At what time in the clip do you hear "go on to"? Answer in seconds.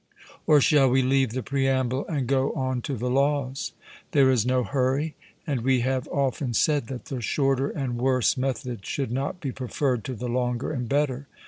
2.25-2.95